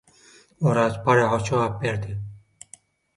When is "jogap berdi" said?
1.51-2.17